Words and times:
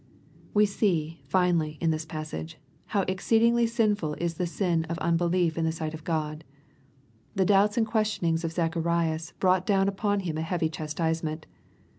We 0.55 0.65
see, 0.65 1.21
finally, 1.27 1.77
in 1.79 1.91
this 1.91 2.05
passage, 2.07 2.57
how 2.87 3.01
exceeding 3.01 3.67
sinful 3.67 4.15
is 4.15 4.33
the 4.33 4.47
sin 4.47 4.83
of 4.85 4.97
unbelief 4.97 5.59
in 5.59 5.63
the 5.63 5.71
sight 5.71 5.93
of 5.93 6.03
God. 6.03 6.43
The 7.35 7.45
doubts 7.45 7.77
and 7.77 7.85
questionings 7.85 8.43
of 8.43 8.51
Zacharias 8.51 9.33
brought 9.39 9.63
down 9.67 9.87
upon 9.87 10.21
him 10.21 10.39
a 10.39 10.41
heavy 10.41 10.69
chastisement. 10.69 11.45